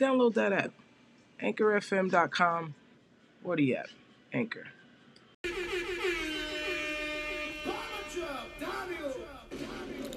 Download 0.00 0.32
that 0.32 0.54
app. 0.54 0.72
AnchorFM.com 1.42 2.74
or 3.44 3.56
the 3.56 3.76
app. 3.76 3.88
Anchor. 4.32 4.66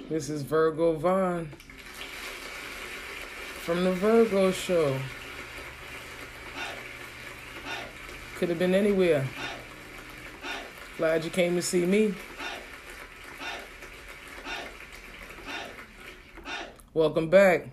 This 0.09 0.29
is 0.29 0.43
Virgo 0.43 0.93
Vaughn 0.93 1.49
from 3.59 3.83
the 3.83 3.91
Virgo 3.91 4.51
Show. 4.51 4.97
Could 8.35 8.47
have 8.47 8.59
been 8.59 8.73
anywhere. 8.73 9.27
Glad 10.97 11.25
you 11.25 11.29
came 11.29 11.55
to 11.55 11.61
see 11.61 11.85
me. 11.85 12.13
Welcome 16.93 17.29
back. 17.29 17.67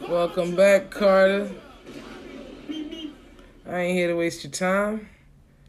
Welcome 0.00 0.54
back, 0.54 0.90
Carter. 0.90 1.50
I 3.66 3.80
ain't 3.80 3.96
here 3.96 4.08
to 4.08 4.14
waste 4.14 4.44
your 4.44 4.52
time. 4.52 5.08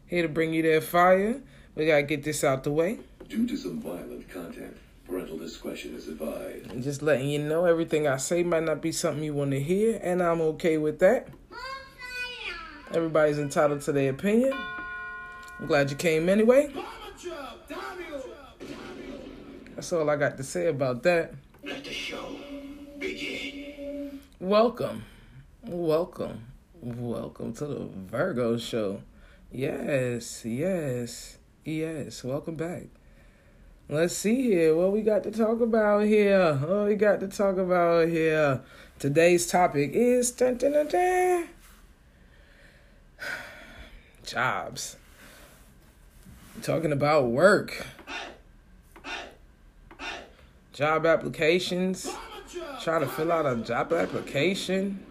Here 0.06 0.22
to 0.22 0.28
bring 0.28 0.54
you 0.54 0.62
that 0.62 0.84
fire. 0.84 1.40
We 1.74 1.86
gotta 1.86 2.02
get 2.02 2.22
this 2.22 2.44
out 2.44 2.62
the 2.62 2.70
way. 2.70 3.00
Due 3.28 3.46
to 3.48 3.56
some 3.56 3.80
violent 3.80 4.28
content, 4.28 4.76
parental 5.06 5.38
discretion 5.38 5.94
is 5.94 6.08
advised. 6.08 6.70
And 6.70 6.82
just 6.82 7.02
letting 7.02 7.28
you 7.28 7.40
know 7.40 7.64
everything 7.64 8.06
I 8.06 8.18
say 8.18 8.42
might 8.42 8.62
not 8.64 8.80
be 8.80 8.92
something 8.92 9.24
you 9.24 9.34
want 9.34 9.50
to 9.52 9.60
hear, 9.60 9.98
and 10.02 10.22
I'm 10.22 10.40
okay 10.42 10.78
with 10.78 10.98
that. 11.00 11.28
Everybody's 12.94 13.38
entitled 13.38 13.80
to 13.82 13.92
their 13.92 14.10
opinion. 14.10 14.52
I'm 15.58 15.66
glad 15.66 15.90
you 15.90 15.96
came 15.96 16.28
anyway. 16.28 16.72
That's 19.74 19.92
all 19.92 20.08
I 20.08 20.16
got 20.16 20.36
to 20.36 20.44
say 20.44 20.66
about 20.66 21.02
that. 21.04 21.34
Welcome, 24.48 25.04
welcome, 25.62 26.46
welcome 26.80 27.52
to 27.52 27.66
the 27.66 27.84
Virgo 27.84 28.56
Show. 28.56 29.02
Yes, 29.52 30.42
yes, 30.42 31.36
yes. 31.66 32.24
Welcome 32.24 32.54
back. 32.54 32.84
Let's 33.90 34.16
see 34.16 34.42
here 34.44 34.74
what 34.74 34.92
we 34.92 35.02
got 35.02 35.22
to 35.24 35.30
talk 35.30 35.60
about 35.60 36.06
here. 36.06 36.54
What 36.54 36.86
we 36.86 36.94
got 36.94 37.20
to 37.20 37.28
talk 37.28 37.58
about 37.58 38.08
here. 38.08 38.62
Today's 38.98 39.46
topic 39.46 39.90
is 39.92 40.30
dun, 40.30 40.56
dun, 40.56 40.72
dun, 40.72 40.88
dun. 40.88 41.48
jobs. 44.24 44.96
talking 46.62 46.92
about 46.92 47.26
work, 47.26 47.84
job 50.72 51.04
applications. 51.04 52.08
Trying 52.80 53.00
to 53.02 53.06
fill 53.06 53.30
out 53.30 53.44
a 53.44 53.56
job 53.56 53.92
application. 53.92 55.04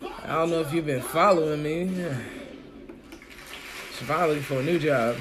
I 0.00 0.28
don't 0.28 0.50
know 0.50 0.60
if 0.60 0.72
you've 0.72 0.86
been 0.86 1.02
following 1.02 1.62
me. 1.62 1.90
Finally 3.92 4.40
for 4.40 4.60
a 4.60 4.62
new 4.62 4.78
job. 4.78 5.16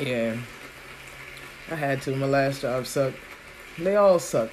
Yeah. 0.00 0.36
I 1.70 1.74
had 1.74 2.02
to. 2.02 2.16
My 2.16 2.26
last 2.26 2.62
job 2.62 2.86
sucked. 2.86 3.16
They 3.78 3.96
all 3.96 4.18
suck. 4.18 4.50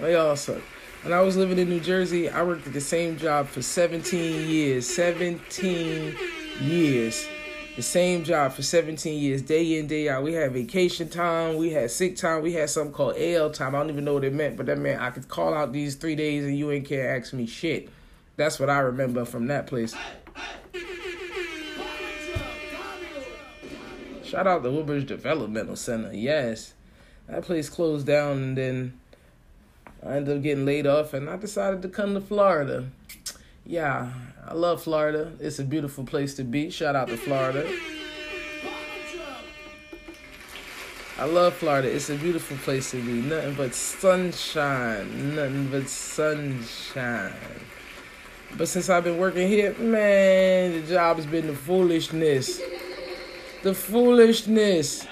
They 0.00 0.14
all 0.14 0.36
suck. 0.36 0.62
When 1.02 1.12
I 1.12 1.20
was 1.20 1.36
living 1.36 1.58
in 1.58 1.68
New 1.68 1.80
Jersey, 1.80 2.28
I 2.28 2.42
worked 2.42 2.66
at 2.66 2.72
the 2.72 2.80
same 2.80 3.16
job 3.16 3.48
for 3.48 3.62
17 3.62 4.48
years. 4.48 4.86
17 4.86 6.16
years. 6.60 7.28
The 7.78 7.84
same 7.84 8.24
job 8.24 8.54
for 8.54 8.62
17 8.64 9.22
years, 9.22 9.40
day 9.40 9.78
in, 9.78 9.86
day 9.86 10.08
out. 10.08 10.24
We 10.24 10.32
had 10.32 10.50
vacation 10.50 11.08
time, 11.08 11.58
we 11.58 11.70
had 11.70 11.92
sick 11.92 12.16
time, 12.16 12.42
we 12.42 12.54
had 12.54 12.68
something 12.70 12.92
called 12.92 13.14
AL 13.16 13.50
time. 13.50 13.76
I 13.76 13.78
don't 13.78 13.90
even 13.90 14.04
know 14.04 14.14
what 14.14 14.24
it 14.24 14.34
meant, 14.34 14.56
but 14.56 14.66
that 14.66 14.78
meant 14.78 15.00
I 15.00 15.10
could 15.10 15.28
call 15.28 15.54
out 15.54 15.72
these 15.72 15.94
three 15.94 16.16
days 16.16 16.44
and 16.44 16.58
you 16.58 16.72
ain't 16.72 16.88
care 16.88 17.16
ask 17.16 17.32
me 17.32 17.46
shit. 17.46 17.88
That's 18.34 18.58
what 18.58 18.68
I 18.68 18.80
remember 18.80 19.24
from 19.24 19.46
that 19.46 19.68
place. 19.68 19.94
Shout 24.24 24.48
out 24.48 24.64
the 24.64 24.72
Woodbridge 24.72 25.06
Developmental 25.06 25.76
Center. 25.76 26.12
Yes. 26.12 26.74
That 27.28 27.44
place 27.44 27.70
closed 27.70 28.08
down 28.08 28.38
and 28.38 28.58
then 28.58 28.98
I 30.04 30.16
ended 30.16 30.38
up 30.38 30.42
getting 30.42 30.66
laid 30.66 30.88
off 30.88 31.14
and 31.14 31.30
I 31.30 31.36
decided 31.36 31.82
to 31.82 31.88
come 31.88 32.14
to 32.14 32.20
Florida. 32.20 32.88
Yeah, 33.68 34.08
I 34.46 34.54
love 34.54 34.82
Florida. 34.82 35.30
It's 35.40 35.58
a 35.58 35.62
beautiful 35.62 36.02
place 36.02 36.34
to 36.36 36.42
be. 36.42 36.70
Shout 36.70 36.96
out 36.96 37.08
to 37.08 37.18
Florida. 37.18 37.70
I 41.18 41.26
love 41.26 41.52
Florida. 41.52 41.94
It's 41.94 42.08
a 42.08 42.14
beautiful 42.14 42.56
place 42.56 42.92
to 42.92 42.96
be. 42.96 43.20
Nothing 43.20 43.54
but 43.56 43.74
sunshine. 43.74 45.34
Nothing 45.34 45.68
but 45.70 45.86
sunshine. 45.86 47.34
But 48.56 48.68
since 48.68 48.88
I've 48.88 49.04
been 49.04 49.18
working 49.18 49.46
here, 49.46 49.74
man, 49.74 50.72
the 50.72 50.88
job 50.88 51.18
has 51.18 51.26
been 51.26 51.46
the 51.46 51.54
foolishness. 51.54 52.62
The 53.62 53.74
foolishness. 53.74 55.06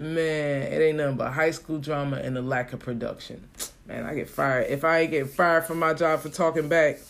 Man, 0.00 0.62
it 0.62 0.80
ain't 0.80 0.96
nothing 0.96 1.18
but 1.18 1.30
high 1.30 1.50
school 1.50 1.78
drama 1.78 2.16
and 2.16 2.34
the 2.34 2.40
lack 2.40 2.72
of 2.72 2.80
production. 2.80 3.46
Man, 3.84 4.06
I 4.06 4.14
get 4.14 4.30
fired. 4.30 4.68
If 4.70 4.82
I 4.82 5.04
get 5.04 5.28
fired 5.28 5.66
from 5.66 5.78
my 5.78 5.92
job 5.92 6.20
for 6.20 6.30
talking 6.30 6.70
back, 6.70 7.00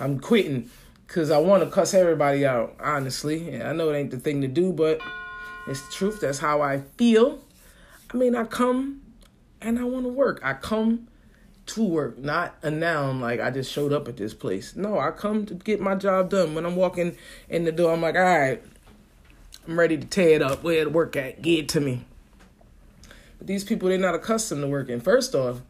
I'm 0.00 0.18
quitting. 0.18 0.68
Cause 1.06 1.30
I 1.30 1.38
want 1.38 1.62
to 1.62 1.70
cuss 1.70 1.94
everybody 1.94 2.44
out, 2.44 2.74
honestly. 2.80 3.62
I 3.62 3.72
know 3.72 3.90
it 3.90 3.96
ain't 3.96 4.10
the 4.10 4.18
thing 4.18 4.40
to 4.40 4.48
do, 4.48 4.72
but 4.72 5.00
it's 5.68 5.80
the 5.86 5.92
truth. 5.92 6.20
That's 6.22 6.40
how 6.40 6.60
I 6.60 6.80
feel. 6.96 7.38
I 8.12 8.16
mean, 8.16 8.34
I 8.34 8.42
come 8.42 9.00
and 9.60 9.78
I 9.78 9.84
want 9.84 10.06
to 10.06 10.12
work. 10.12 10.40
I 10.42 10.54
come 10.54 11.06
to 11.66 11.84
work, 11.84 12.18
not 12.18 12.56
a 12.62 12.70
noun 12.70 13.20
like 13.20 13.38
I 13.38 13.52
just 13.52 13.70
showed 13.70 13.92
up 13.92 14.08
at 14.08 14.16
this 14.16 14.34
place. 14.34 14.74
No, 14.74 14.98
I 14.98 15.12
come 15.12 15.46
to 15.46 15.54
get 15.54 15.80
my 15.80 15.94
job 15.94 16.30
done. 16.30 16.56
When 16.56 16.66
I'm 16.66 16.74
walking 16.74 17.16
in 17.48 17.62
the 17.62 17.70
door, 17.70 17.92
I'm 17.92 18.02
like, 18.02 18.16
all 18.16 18.22
right, 18.22 18.60
I'm 19.68 19.78
ready 19.78 19.96
to 19.96 20.06
tear 20.06 20.30
it 20.30 20.42
up. 20.42 20.64
Where 20.64 20.82
to 20.82 20.90
work 20.90 21.14
at? 21.14 21.42
Get 21.42 21.68
to 21.70 21.80
me. 21.80 22.06
But 23.40 23.48
these 23.48 23.64
people, 23.64 23.88
they're 23.88 23.98
not 23.98 24.14
accustomed 24.14 24.60
to 24.60 24.68
working. 24.68 25.00
First 25.00 25.34
off, 25.34 25.62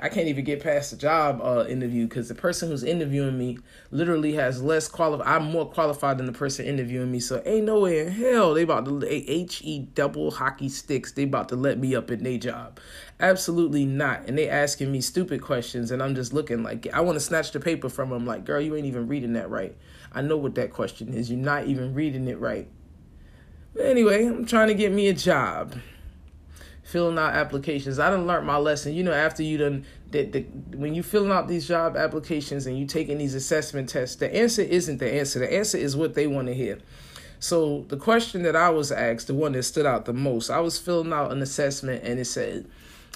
I 0.00 0.08
can't 0.08 0.28
even 0.28 0.44
get 0.44 0.62
past 0.62 0.92
the 0.92 0.96
job 0.98 1.40
uh, 1.42 1.64
interview 1.66 2.06
because 2.06 2.28
the 2.28 2.34
person 2.34 2.68
who's 2.68 2.84
interviewing 2.84 3.36
me 3.36 3.58
literally 3.90 4.34
has 4.34 4.62
less 4.62 4.86
qualified. 4.86 5.26
I'm 5.26 5.50
more 5.50 5.66
qualified 5.66 6.18
than 6.18 6.26
the 6.26 6.32
person 6.32 6.66
interviewing 6.66 7.10
me. 7.10 7.20
So 7.20 7.42
ain't 7.44 7.66
no 7.66 7.80
way 7.80 8.00
in 8.00 8.12
hell 8.12 8.54
they 8.54 8.62
about 8.62 8.84
to 8.84 9.06
H 9.06 9.62
E 9.64 9.88
double 9.94 10.30
hockey 10.30 10.68
sticks. 10.68 11.12
They 11.12 11.24
about 11.24 11.48
to 11.48 11.56
let 11.56 11.78
me 11.78 11.96
up 11.96 12.10
in 12.10 12.22
their 12.22 12.38
job. 12.38 12.78
Absolutely 13.18 13.84
not. 13.84 14.28
And 14.28 14.38
they 14.38 14.48
asking 14.48 14.92
me 14.92 15.00
stupid 15.00 15.42
questions, 15.42 15.90
and 15.90 16.02
I'm 16.02 16.14
just 16.14 16.32
looking 16.32 16.62
like 16.62 16.86
I 16.92 17.00
want 17.00 17.16
to 17.16 17.20
snatch 17.20 17.50
the 17.50 17.58
paper 17.58 17.88
from 17.88 18.10
them. 18.10 18.26
Like, 18.26 18.44
girl, 18.44 18.60
you 18.60 18.76
ain't 18.76 18.86
even 18.86 19.08
reading 19.08 19.32
that 19.32 19.50
right. 19.50 19.76
I 20.12 20.20
know 20.20 20.36
what 20.36 20.54
that 20.54 20.72
question 20.72 21.14
is. 21.14 21.30
You're 21.30 21.40
not 21.40 21.66
even 21.66 21.94
reading 21.94 22.28
it 22.28 22.38
right. 22.38 22.68
But 23.74 23.86
anyway, 23.86 24.26
I'm 24.26 24.44
trying 24.44 24.68
to 24.68 24.74
get 24.74 24.92
me 24.92 25.08
a 25.08 25.14
job 25.14 25.74
filling 26.88 27.18
out 27.18 27.34
applications. 27.34 27.98
I 27.98 28.08
done 28.08 28.26
learned 28.26 28.46
my 28.46 28.56
lesson. 28.56 28.94
You 28.94 29.02
know, 29.02 29.12
after 29.12 29.42
you 29.42 29.58
done 29.58 29.84
that, 30.10 30.32
the, 30.32 30.40
when 30.74 30.94
you 30.94 31.02
filling 31.02 31.30
out 31.30 31.46
these 31.46 31.68
job 31.68 31.98
applications 31.98 32.66
and 32.66 32.78
you 32.78 32.86
taking 32.86 33.18
these 33.18 33.34
assessment 33.34 33.90
tests, 33.90 34.16
the 34.16 34.34
answer 34.34 34.62
isn't 34.62 34.96
the 34.96 35.12
answer. 35.12 35.38
The 35.38 35.52
answer 35.52 35.76
is 35.76 35.98
what 35.98 36.14
they 36.14 36.26
want 36.26 36.48
to 36.48 36.54
hear. 36.54 36.78
So 37.40 37.84
the 37.88 37.98
question 37.98 38.42
that 38.44 38.56
I 38.56 38.70
was 38.70 38.90
asked, 38.90 39.26
the 39.26 39.34
one 39.34 39.52
that 39.52 39.64
stood 39.64 39.84
out 39.84 40.06
the 40.06 40.14
most, 40.14 40.48
I 40.48 40.60
was 40.60 40.78
filling 40.78 41.12
out 41.12 41.30
an 41.30 41.42
assessment 41.42 42.04
and 42.04 42.18
it 42.18 42.24
said, 42.24 42.66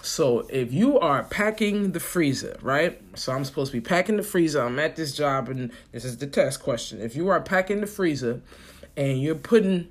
so 0.02 0.40
if 0.50 0.70
you 0.70 0.98
are 0.98 1.24
packing 1.24 1.92
the 1.92 2.00
freezer, 2.00 2.58
right? 2.60 3.00
So 3.14 3.32
I'm 3.32 3.44
supposed 3.44 3.72
to 3.72 3.78
be 3.78 3.80
packing 3.80 4.18
the 4.18 4.22
freezer. 4.22 4.60
I'm 4.60 4.78
at 4.78 4.96
this 4.96 5.16
job 5.16 5.48
and 5.48 5.72
this 5.92 6.04
is 6.04 6.18
the 6.18 6.26
test 6.26 6.62
question. 6.62 7.00
If 7.00 7.16
you 7.16 7.28
are 7.28 7.40
packing 7.40 7.80
the 7.80 7.86
freezer 7.86 8.42
and 8.98 9.22
you're 9.22 9.34
putting 9.34 9.88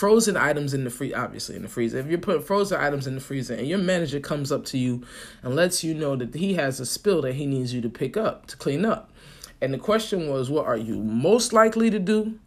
frozen 0.00 0.34
items 0.34 0.72
in 0.72 0.84
the 0.84 0.88
free 0.88 1.12
obviously 1.12 1.54
in 1.56 1.60
the 1.60 1.68
freezer. 1.68 1.98
If 1.98 2.06
you're 2.06 2.16
putting 2.16 2.40
frozen 2.40 2.80
items 2.80 3.06
in 3.06 3.16
the 3.16 3.20
freezer 3.20 3.52
and 3.52 3.68
your 3.68 3.76
manager 3.76 4.18
comes 4.18 4.50
up 4.50 4.64
to 4.66 4.78
you 4.78 5.02
and 5.42 5.54
lets 5.54 5.84
you 5.84 5.92
know 5.92 6.16
that 6.16 6.34
he 6.34 6.54
has 6.54 6.80
a 6.80 6.86
spill 6.86 7.20
that 7.20 7.34
he 7.34 7.44
needs 7.44 7.74
you 7.74 7.82
to 7.82 7.90
pick 7.90 8.16
up 8.16 8.46
to 8.46 8.56
clean 8.56 8.86
up. 8.86 9.10
And 9.60 9.74
the 9.74 9.78
question 9.78 10.30
was 10.30 10.48
what 10.48 10.64
are 10.64 10.78
you 10.78 11.02
most 11.02 11.52
likely 11.52 11.90
to 11.90 11.98
do 11.98 12.38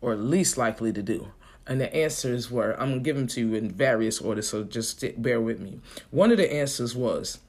or 0.00 0.16
least 0.16 0.56
likely 0.56 0.90
to 0.90 1.02
do? 1.02 1.28
And 1.66 1.78
the 1.82 1.94
answers 1.94 2.50
were 2.50 2.80
i'm 2.80 2.94
to 2.94 3.00
give 3.00 3.16
them 3.16 3.26
to 3.26 3.40
you 3.40 3.54
in 3.56 3.70
various 3.70 4.18
orders 4.18 4.48
so 4.48 4.64
just 4.64 5.04
bear 5.20 5.38
with 5.38 5.60
me. 5.60 5.80
One 6.10 6.30
of 6.30 6.38
the 6.38 6.50
answers 6.50 6.96
was 6.96 7.40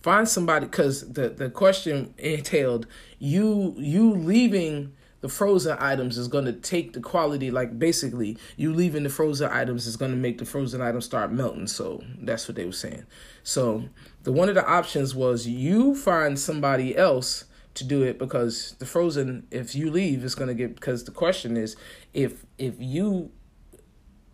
find 0.00 0.26
somebody 0.26 0.64
because 0.64 1.12
the 1.12 1.28
the 1.28 1.50
question 1.50 2.14
entailed 2.16 2.86
you 3.18 3.74
you 3.76 4.10
leaving 4.14 4.94
the 5.24 5.28
frozen 5.30 5.74
items 5.80 6.18
is 6.18 6.28
going 6.28 6.44
to 6.44 6.52
take 6.52 6.92
the 6.92 7.00
quality 7.00 7.50
like 7.50 7.78
basically 7.78 8.36
you 8.58 8.74
leaving 8.74 9.04
the 9.04 9.08
frozen 9.08 9.50
items 9.50 9.86
is 9.86 9.96
going 9.96 10.10
to 10.10 10.18
make 10.18 10.36
the 10.36 10.44
frozen 10.44 10.82
items 10.82 11.06
start 11.06 11.32
melting 11.32 11.66
so 11.66 12.04
that's 12.20 12.46
what 12.46 12.56
they 12.56 12.66
were 12.66 12.72
saying. 12.72 13.06
So 13.42 13.84
the 14.24 14.32
one 14.32 14.50
of 14.50 14.54
the 14.54 14.68
options 14.68 15.14
was 15.14 15.46
you 15.46 15.94
find 15.94 16.38
somebody 16.38 16.94
else 16.94 17.46
to 17.72 17.84
do 17.84 18.02
it 18.02 18.18
because 18.18 18.76
the 18.80 18.84
frozen 18.84 19.46
if 19.50 19.74
you 19.74 19.90
leave 19.90 20.22
it's 20.22 20.34
going 20.34 20.48
to 20.48 20.54
get 20.54 20.74
because 20.74 21.04
the 21.04 21.10
question 21.10 21.56
is 21.56 21.74
if 22.12 22.44
if 22.58 22.74
you 22.78 23.30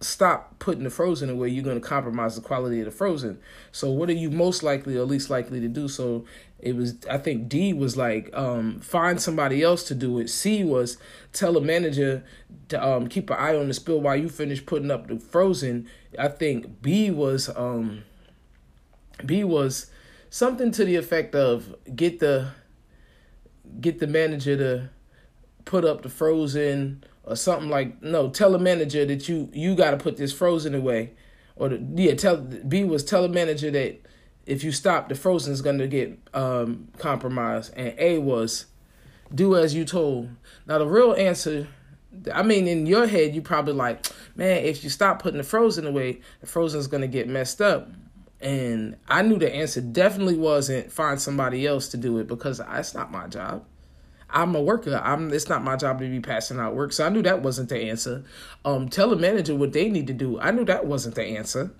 stop 0.00 0.58
putting 0.58 0.84
the 0.84 0.90
frozen 0.90 1.28
away, 1.28 1.48
you're 1.48 1.64
going 1.64 1.80
to 1.80 1.86
compromise 1.86 2.34
the 2.34 2.40
quality 2.40 2.80
of 2.80 2.86
the 2.86 2.90
frozen. 2.90 3.38
So 3.70 3.90
what 3.90 4.08
are 4.08 4.14
you 4.14 4.30
most 4.30 4.62
likely 4.62 4.96
or 4.96 5.04
least 5.04 5.28
likely 5.28 5.60
to 5.60 5.68
do? 5.68 5.88
So 5.88 6.24
it 6.58 6.74
was 6.74 6.96
I 7.08 7.18
think 7.18 7.48
D 7.48 7.72
was 7.72 7.96
like 7.96 8.30
um, 8.34 8.80
find 8.80 9.20
somebody 9.20 9.62
else 9.62 9.84
to 9.84 9.94
do 9.94 10.18
it. 10.18 10.28
C 10.28 10.64
was 10.64 10.96
tell 11.32 11.56
a 11.56 11.60
manager 11.60 12.24
to 12.68 12.86
um, 12.86 13.08
keep 13.08 13.30
an 13.30 13.36
eye 13.36 13.56
on 13.56 13.68
the 13.68 13.74
spill 13.74 14.00
while 14.00 14.16
you 14.16 14.28
finish 14.28 14.64
putting 14.64 14.90
up 14.90 15.08
the 15.08 15.18
frozen. 15.18 15.88
I 16.18 16.28
think 16.28 16.80
B 16.82 17.10
was 17.10 17.50
um, 17.54 18.04
B 19.24 19.44
was 19.44 19.90
something 20.30 20.70
to 20.72 20.84
the 20.84 20.96
effect 20.96 21.34
of 21.34 21.74
get 21.94 22.20
the 22.20 22.52
get 23.80 23.98
the 23.98 24.06
manager 24.06 24.56
to 24.56 24.90
put 25.66 25.84
up 25.84 26.02
the 26.02 26.08
frozen 26.08 27.04
or 27.24 27.36
something 27.36 27.68
like 27.68 28.02
no 28.02 28.30
tell 28.30 28.54
a 28.54 28.58
manager 28.58 29.04
that 29.04 29.28
you 29.28 29.48
you 29.52 29.74
got 29.74 29.92
to 29.92 29.96
put 29.96 30.16
this 30.16 30.32
frozen 30.32 30.74
away. 30.74 31.12
Or 31.56 31.68
the, 31.68 31.84
yeah 31.94 32.14
tell 32.14 32.38
b 32.38 32.84
was 32.84 33.04
tell 33.04 33.24
a 33.24 33.28
manager 33.28 33.70
that 33.70 34.00
if 34.46 34.64
you 34.64 34.72
stop 34.72 35.08
the 35.08 35.14
frozen 35.14 35.52
is 35.52 35.62
going 35.62 35.78
to 35.78 35.86
get 35.86 36.18
um, 36.34 36.88
compromised. 36.98 37.72
And 37.76 37.94
a 37.98 38.18
was 38.18 38.66
do 39.34 39.56
as 39.56 39.74
you 39.74 39.84
told. 39.84 40.30
Now 40.66 40.78
the 40.78 40.86
real 40.86 41.14
answer 41.14 41.68
i 42.34 42.42
mean 42.42 42.66
in 42.66 42.86
your 42.86 43.06
head 43.06 43.36
you 43.36 43.40
probably 43.40 43.72
like 43.72 44.04
man 44.34 44.64
if 44.64 44.82
you 44.82 44.90
stop 44.90 45.22
putting 45.22 45.38
the 45.38 45.44
frozen 45.44 45.86
away 45.86 46.20
the 46.40 46.46
frozen 46.48 46.80
is 46.80 46.88
going 46.88 47.02
to 47.02 47.08
get 47.08 47.28
messed 47.28 47.60
up. 47.60 47.88
And 48.40 48.96
i 49.06 49.20
knew 49.20 49.38
the 49.38 49.54
answer 49.54 49.82
definitely 49.82 50.36
wasn't 50.36 50.90
find 50.90 51.20
somebody 51.20 51.66
else 51.66 51.88
to 51.88 51.98
do 51.98 52.18
it 52.18 52.26
because 52.26 52.58
that's 52.58 52.94
not 52.94 53.12
my 53.12 53.26
job 53.28 53.64
I'm 54.32 54.54
a 54.54 54.60
worker. 54.60 55.00
I'm. 55.02 55.32
It's 55.32 55.48
not 55.48 55.62
my 55.62 55.76
job 55.76 55.98
to 56.00 56.08
be 56.08 56.20
passing 56.20 56.58
out 56.58 56.74
work. 56.74 56.92
So 56.92 57.06
I 57.06 57.08
knew 57.08 57.22
that 57.22 57.42
wasn't 57.42 57.68
the 57.68 57.78
answer. 57.78 58.24
Um, 58.64 58.88
tell 58.88 59.12
a 59.12 59.16
manager 59.16 59.54
what 59.54 59.72
they 59.72 59.88
need 59.88 60.06
to 60.08 60.12
do. 60.12 60.40
I 60.40 60.50
knew 60.50 60.64
that 60.64 60.86
wasn't 60.86 61.14
the 61.14 61.24
answer. 61.24 61.70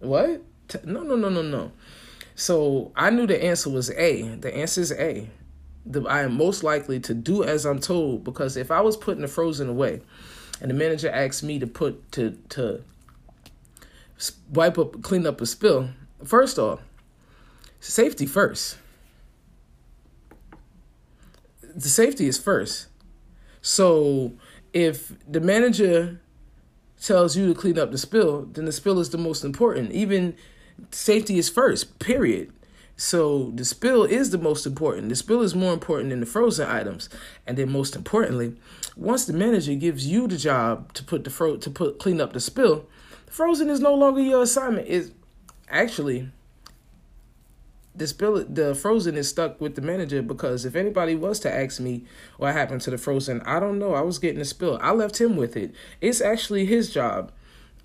What? 0.00 0.42
No, 0.84 1.02
no, 1.02 1.16
no, 1.16 1.28
no, 1.28 1.42
no. 1.42 1.72
So 2.34 2.92
I 2.96 3.10
knew 3.10 3.26
the 3.26 3.42
answer 3.42 3.70
was 3.70 3.90
A. 3.90 4.22
The 4.22 4.54
answer 4.54 4.80
is 4.80 4.92
A. 4.92 5.28
The, 5.84 6.02
I 6.02 6.22
am 6.22 6.36
most 6.36 6.64
likely 6.64 6.98
to 7.00 7.14
do 7.14 7.44
as 7.44 7.64
I'm 7.64 7.78
told 7.78 8.24
because 8.24 8.56
if 8.56 8.70
I 8.70 8.80
was 8.80 8.96
putting 8.96 9.22
the 9.22 9.28
frozen 9.28 9.68
away, 9.68 10.02
and 10.60 10.70
the 10.70 10.74
manager 10.74 11.08
asked 11.10 11.42
me 11.42 11.58
to 11.58 11.66
put 11.66 12.10
to 12.12 12.38
to 12.50 12.82
wipe 14.52 14.78
up, 14.78 15.02
clean 15.02 15.26
up 15.26 15.40
a 15.40 15.46
spill, 15.46 15.90
first 16.24 16.58
off, 16.58 16.80
safety 17.80 18.26
first 18.26 18.78
the 21.76 21.88
safety 21.88 22.26
is 22.26 22.38
first. 22.38 22.88
So 23.60 24.32
if 24.72 25.12
the 25.30 25.40
manager 25.40 26.20
tells 27.00 27.36
you 27.36 27.46
to 27.48 27.54
clean 27.54 27.78
up 27.78 27.92
the 27.92 27.98
spill, 27.98 28.46
then 28.46 28.64
the 28.64 28.72
spill 28.72 28.98
is 28.98 29.10
the 29.10 29.18
most 29.18 29.44
important. 29.44 29.92
Even 29.92 30.34
safety 30.90 31.38
is 31.38 31.50
first, 31.50 31.98
period. 31.98 32.52
So 32.96 33.50
the 33.54 33.64
spill 33.66 34.04
is 34.04 34.30
the 34.30 34.38
most 34.38 34.64
important. 34.64 35.10
The 35.10 35.16
spill 35.16 35.42
is 35.42 35.54
more 35.54 35.74
important 35.74 36.10
than 36.10 36.20
the 36.20 36.26
frozen 36.26 36.66
items. 36.66 37.10
And 37.46 37.58
then 37.58 37.70
most 37.70 37.94
importantly, 37.94 38.56
once 38.96 39.26
the 39.26 39.34
manager 39.34 39.74
gives 39.74 40.06
you 40.06 40.26
the 40.26 40.38
job 40.38 40.94
to 40.94 41.04
put 41.04 41.24
the 41.24 41.30
fro 41.30 41.58
to 41.58 41.70
put 41.70 41.98
clean 41.98 42.22
up 42.22 42.32
the 42.32 42.40
spill, 42.40 42.86
frozen 43.26 43.68
is 43.68 43.80
no 43.80 43.94
longer 43.94 44.22
your 44.22 44.42
assignment. 44.42 44.88
Is 44.88 45.12
actually 45.68 46.30
this 47.98 48.12
bill 48.12 48.44
the 48.48 48.74
frozen 48.74 49.16
is 49.16 49.28
stuck 49.28 49.60
with 49.60 49.74
the 49.74 49.82
manager 49.82 50.22
because 50.22 50.64
if 50.64 50.76
anybody 50.76 51.14
was 51.14 51.40
to 51.40 51.52
ask 51.52 51.80
me 51.80 52.04
what 52.36 52.52
happened 52.52 52.80
to 52.82 52.90
the 52.90 52.98
frozen 52.98 53.40
i 53.42 53.58
don't 53.58 53.78
know. 53.78 53.94
I 53.94 54.00
was 54.02 54.18
getting 54.18 54.40
a 54.40 54.44
spill. 54.44 54.78
I 54.82 54.92
left 54.92 55.20
him 55.20 55.36
with 55.36 55.56
it. 55.56 55.74
It's 56.00 56.20
actually 56.20 56.66
his 56.66 56.92
job 56.92 57.32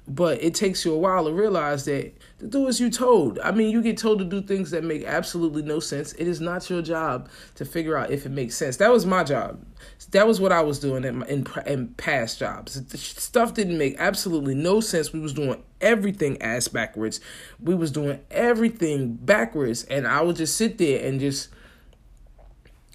but 0.07 0.41
it 0.41 0.55
takes 0.55 0.83
you 0.83 0.93
a 0.93 0.97
while 0.97 1.25
to 1.25 1.31
realize 1.31 1.85
that 1.85 2.13
to 2.39 2.47
do 2.47 2.67
as 2.67 2.79
you 2.79 2.89
told. 2.89 3.39
I 3.39 3.51
mean, 3.51 3.69
you 3.69 3.81
get 3.81 3.97
told 3.97 4.19
to 4.19 4.25
do 4.25 4.41
things 4.41 4.71
that 4.71 4.83
make 4.83 5.05
absolutely 5.05 5.61
no 5.61 5.79
sense. 5.79 6.13
It 6.13 6.27
is 6.27 6.41
not 6.41 6.69
your 6.69 6.81
job 6.81 7.29
to 7.55 7.65
figure 7.65 7.95
out 7.95 8.09
if 8.09 8.25
it 8.25 8.31
makes 8.31 8.55
sense. 8.55 8.77
That 8.77 8.91
was 8.91 9.05
my 9.05 9.23
job. 9.23 9.63
That 10.11 10.27
was 10.27 10.41
what 10.41 10.51
I 10.51 10.61
was 10.61 10.79
doing 10.79 11.03
in, 11.03 11.21
in, 11.23 11.47
in 11.65 11.87
past 11.89 12.39
jobs. 12.39 12.81
Stuff 12.99 13.53
didn't 13.53 13.77
make 13.77 13.95
absolutely 13.99 14.55
no 14.55 14.79
sense. 14.79 15.13
We 15.13 15.19
was 15.19 15.33
doing 15.33 15.61
everything 15.79 16.41
ass 16.41 16.67
backwards. 16.67 17.19
We 17.59 17.75
was 17.75 17.91
doing 17.91 18.19
everything 18.31 19.13
backwards, 19.13 19.83
and 19.83 20.07
I 20.07 20.21
would 20.21 20.35
just 20.35 20.57
sit 20.57 20.79
there 20.79 21.05
and 21.05 21.19
just 21.19 21.49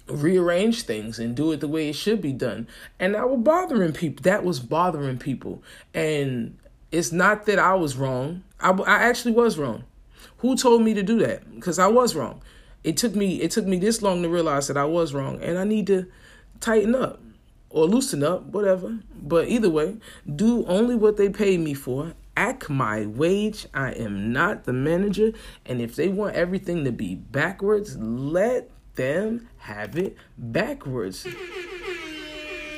rearrange 0.07 0.83
things 0.83 1.19
and 1.19 1.35
do 1.35 1.51
it 1.51 1.59
the 1.59 1.67
way 1.67 1.89
it 1.89 1.93
should 1.93 2.21
be 2.21 2.33
done. 2.33 2.67
And 2.99 3.15
that 3.15 3.29
was 3.29 3.39
bothering 3.39 3.93
people. 3.93 4.23
That 4.23 4.43
was 4.43 4.59
bothering 4.59 5.17
people. 5.17 5.63
And 5.93 6.57
it's 6.91 7.11
not 7.11 7.45
that 7.45 7.59
I 7.59 7.73
was 7.73 7.97
wrong. 7.97 8.43
I, 8.59 8.71
I 8.71 9.03
actually 9.03 9.33
was 9.33 9.57
wrong. 9.57 9.83
Who 10.39 10.55
told 10.55 10.81
me 10.81 10.93
to 10.93 11.03
do 11.03 11.19
that? 11.19 11.53
Because 11.55 11.79
I 11.79 11.87
was 11.87 12.15
wrong. 12.15 12.41
It 12.83 12.95
took 12.95 13.15
me 13.15 13.41
it 13.41 13.51
took 13.51 13.65
me 13.65 13.77
this 13.77 14.01
long 14.01 14.21
to 14.21 14.29
realize 14.29 14.67
that 14.67 14.77
I 14.77 14.85
was 14.85 15.13
wrong, 15.13 15.41
and 15.41 15.57
I 15.57 15.63
need 15.63 15.87
to 15.87 16.05
tighten 16.59 16.95
up 16.95 17.19
or 17.69 17.85
loosen 17.85 18.23
up, 18.23 18.45
whatever. 18.45 18.99
But 19.21 19.49
either 19.49 19.69
way, 19.69 19.97
do 20.33 20.65
only 20.67 20.95
what 20.95 21.17
they 21.17 21.29
pay 21.29 21.57
me 21.57 21.73
for. 21.73 22.13
Act 22.37 22.69
my 22.69 23.05
wage. 23.05 23.65
I 23.73 23.91
am 23.93 24.31
not 24.31 24.63
the 24.63 24.73
manager, 24.73 25.33
and 25.65 25.81
if 25.81 25.95
they 25.95 26.07
want 26.07 26.35
everything 26.35 26.85
to 26.85 26.91
be 26.91 27.15
backwards, 27.15 27.97
let 27.97 28.69
them 28.95 29.49
have 29.57 29.97
it 29.97 30.15
backwards. 30.37 31.27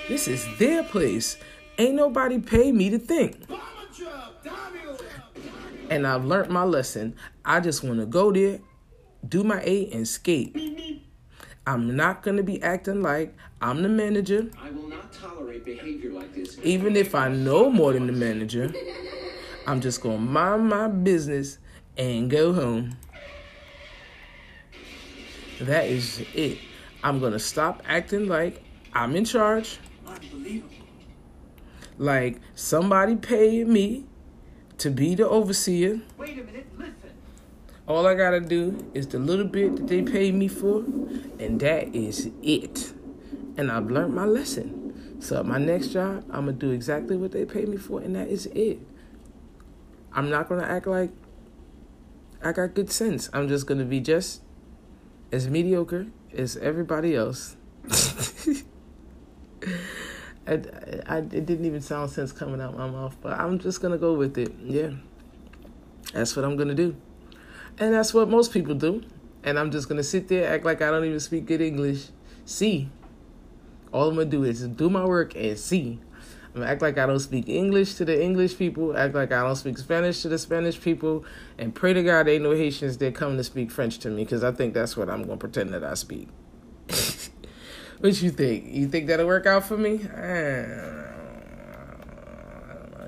This 0.07 0.27
is 0.27 0.45
their 0.57 0.83
place. 0.83 1.37
Ain't 1.77 1.95
nobody 1.95 2.39
pay 2.39 2.71
me 2.71 2.89
to 2.89 2.97
think 2.97 3.45
and 5.89 6.05
I've 6.05 6.25
learned 6.25 6.49
my 6.49 6.63
lesson. 6.63 7.15
I 7.43 7.59
just 7.59 7.83
want 7.83 7.99
to 7.99 8.05
go 8.05 8.31
there, 8.31 8.59
do 9.27 9.43
my 9.43 9.61
A, 9.63 9.89
and 9.91 10.07
skate. 10.07 10.55
I'm 11.67 11.95
not 11.95 12.23
going 12.23 12.37
to 12.37 12.43
be 12.43 12.61
acting 12.61 13.01
like 13.01 13.35
I'm 13.61 13.83
the 13.83 13.89
manager. 13.89 14.49
I 14.61 14.71
will 14.71 14.87
not 14.87 15.11
tolerate 15.13 15.65
behavior 15.65 16.11
like 16.11 16.33
this. 16.33 16.57
Even 16.63 16.95
if 16.95 17.13
I 17.13 17.27
know 17.29 17.69
more 17.69 17.93
than 17.93 18.07
the 18.07 18.13
manager, 18.13 18.73
I'm 19.67 19.81
just 19.81 20.01
going 20.01 20.17
to 20.17 20.23
mind 20.23 20.69
my 20.69 20.87
business 20.87 21.59
and 21.97 22.29
go 22.29 22.53
home. 22.53 22.97
That 25.61 25.87
is 25.87 26.23
it. 26.33 26.57
I'm 27.03 27.19
going 27.19 27.33
to 27.33 27.39
stop 27.39 27.83
acting 27.85 28.27
like 28.27 28.63
I'm 28.93 29.15
in 29.15 29.25
charge. 29.25 29.77
Unbelievable. 30.07 30.78
Like 31.99 32.39
somebody 32.55 33.17
paid 33.17 33.67
me 33.67 34.05
to 34.77 34.89
be 34.89 35.15
the 35.15 35.27
overseer. 35.27 35.99
Wait 36.17 36.39
a 36.39 36.43
minute, 36.43 36.67
listen. 36.77 37.11
All 37.87 38.07
I 38.07 38.15
gotta 38.15 38.39
do 38.39 38.89
is 38.93 39.07
the 39.07 39.19
little 39.19 39.45
bit 39.45 39.75
that 39.75 39.87
they 39.87 40.01
pay 40.01 40.31
me 40.31 40.47
for, 40.47 40.79
and 41.39 41.59
that 41.59 41.93
is 41.93 42.31
it. 42.41 42.93
And 43.57 43.69
I've 43.69 43.91
learned 43.91 44.15
my 44.15 44.23
lesson. 44.23 45.19
So 45.19 45.43
my 45.43 45.57
next 45.57 45.89
job, 45.89 46.23
I'm 46.29 46.45
gonna 46.45 46.53
do 46.53 46.71
exactly 46.71 47.17
what 47.17 47.33
they 47.33 47.43
pay 47.43 47.65
me 47.65 47.75
for, 47.75 47.99
and 47.99 48.15
that 48.15 48.29
is 48.29 48.45
it. 48.47 48.79
I'm 50.13 50.29
not 50.29 50.47
gonna 50.47 50.63
act 50.63 50.87
like 50.87 51.11
I 52.41 52.53
got 52.53 52.75
good 52.75 52.89
sense. 52.89 53.29
I'm 53.33 53.49
just 53.49 53.67
gonna 53.67 53.83
be 53.83 53.99
just 53.99 54.41
as 55.33 55.49
mediocre 55.49 56.07
as 56.33 56.55
everybody 56.55 57.13
else. 57.13 57.57
I, 60.49 60.53
I, 61.05 61.17
it 61.19 61.45
didn't 61.45 61.65
even 61.65 61.81
sound 61.81 62.09
sense 62.09 62.31
coming 62.31 62.59
out 62.59 62.75
my 62.75 62.89
mouth, 62.89 63.15
but 63.21 63.39
I'm 63.39 63.59
just 63.59 63.81
gonna 63.81 63.97
go 63.97 64.13
with 64.13 64.37
it. 64.37 64.53
Yeah, 64.63 64.91
that's 66.13 66.35
what 66.35 66.43
I'm 66.43 66.57
gonna 66.57 66.73
do, 66.73 66.95
and 67.77 67.93
that's 67.93 68.13
what 68.13 68.29
most 68.29 68.51
people 68.51 68.73
do. 68.75 69.03
And 69.41 69.57
I'm 69.57 69.71
just 69.71 69.87
gonna 69.87 70.03
sit 70.03 70.27
there, 70.27 70.51
act 70.51 70.65
like 70.65 70.81
I 70.81 70.89
don't 70.91 71.05
even 71.05 71.19
speak 71.19 71.45
good 71.45 71.61
English. 71.61 72.07
See, 72.43 72.89
all 73.93 74.09
I'm 74.09 74.15
gonna 74.15 74.25
do 74.25 74.43
is 74.43 74.67
do 74.67 74.89
my 74.89 75.05
work 75.05 75.35
and 75.35 75.57
see. 75.57 75.99
I'm 76.47 76.61
gonna 76.61 76.65
act 76.65 76.81
like 76.81 76.97
I 76.97 77.05
don't 77.05 77.19
speak 77.19 77.47
English 77.47 77.93
to 77.95 78.05
the 78.05 78.21
English 78.21 78.57
people, 78.57 78.97
act 78.97 79.13
like 79.13 79.31
I 79.31 79.43
don't 79.43 79.55
speak 79.55 79.77
Spanish 79.77 80.23
to 80.23 80.29
the 80.29 80.37
Spanish 80.37 80.81
people, 80.81 81.23
and 81.57 81.73
pray 81.73 81.93
to 81.93 82.03
God 82.03 82.27
ain't 82.27 82.43
no 82.43 82.51
Haitians 82.51 82.97
that 82.97 83.15
come 83.15 83.37
to 83.37 83.43
speak 83.43 83.71
French 83.71 83.99
to 83.99 84.09
me, 84.09 84.25
because 84.25 84.43
I 84.43 84.51
think 84.51 84.73
that's 84.73 84.97
what 84.97 85.09
I'm 85.09 85.23
gonna 85.23 85.37
pretend 85.37 85.73
that 85.73 85.83
I 85.83 85.93
speak. 85.93 86.27
What 87.99 88.21
you 88.21 88.31
think? 88.31 88.65
You 88.67 88.87
think 88.87 89.07
that'll 89.07 89.27
work 89.27 89.45
out 89.45 89.65
for 89.65 89.77
me? 89.77 89.95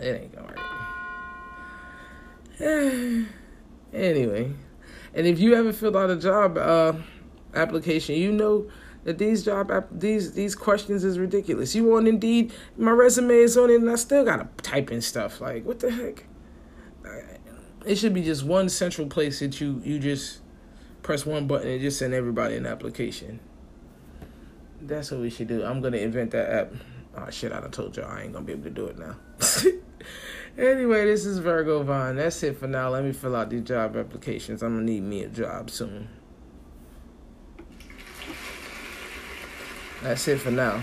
It 0.02 0.22
ain't 0.22 0.36
gonna 0.36 0.48
work. 0.48 0.58
anyway, 3.94 4.54
And 5.14 5.28
if 5.28 5.40
you 5.40 5.56
ever 5.56 5.72
filled 5.72 5.96
out 5.96 6.10
a 6.10 6.16
job 6.18 6.58
uh, 6.58 6.94
application, 7.54 8.16
you 8.16 8.32
know 8.32 8.70
that 9.04 9.18
these 9.18 9.46
job 9.46 9.72
app- 9.72 9.88
these 9.92 10.34
these 10.34 10.56
questions 10.56 11.04
is 11.04 11.18
ridiculous. 11.18 11.74
You 11.74 11.96
on 11.96 12.06
Indeed, 12.06 12.54
my 12.78 12.92
resume 12.92 13.36
is 13.36 13.58
on 13.58 13.70
it, 13.70 13.76
and 13.76 13.90
I 13.90 13.96
still 13.96 14.26
gotta 14.26 14.50
type 14.62 14.92
in 14.92 15.02
stuff. 15.02 15.40
Like 15.40 15.66
what 15.66 15.80
the 15.80 15.92
heck? 15.92 16.26
It 17.86 17.96
should 17.96 18.14
be 18.14 18.24
just 18.24 18.44
one 18.44 18.70
central 18.70 19.08
place 19.08 19.40
that 19.40 19.62
you 19.62 19.82
you 19.86 20.00
just 20.00 20.42
press 21.02 21.26
one 21.26 21.48
button 21.48 21.68
and 21.68 21.82
just 21.82 21.98
send 21.98 22.14
everybody 22.14 22.56
an 22.56 22.66
application. 22.66 23.40
That's 24.82 25.12
what 25.12 25.20
we 25.20 25.30
should 25.30 25.48
do. 25.48 25.64
I'm 25.64 25.82
gonna 25.82 25.98
invent 25.98 26.32
that 26.32 26.50
app. 26.50 26.74
Oh 27.16 27.30
shit! 27.30 27.52
I 27.52 27.60
done 27.60 27.72
told 27.72 27.96
y'all 27.98 28.10
I 28.10 28.24
ain't 28.24 28.34
gonna 28.34 28.46
be 28.46 28.54
able 28.54 28.64
to 28.64 28.70
do 28.70 28.88
it 28.88 28.98
now. 28.98 29.16
anyway, 30.58 31.06
this 31.06 31.26
is 31.26 31.40
Virgo 31.40 31.84
Vaughn. 31.84 32.16
That's 32.16 32.42
it 32.44 32.58
for 32.58 32.68
now. 32.68 32.90
Let 32.90 33.04
me 33.04 33.12
fill 33.12 33.36
out 33.36 33.50
these 33.50 33.64
job 33.64 33.96
applications. 33.96 34.64
I'm 34.64 34.76
gonna 34.76 34.86
need 34.86 35.04
me 35.04 35.24
a 35.24 35.28
job 35.28 35.70
soon. 35.70 36.10
That's 40.02 40.28
it 40.28 40.40
for 40.40 40.52
now. 40.52 40.82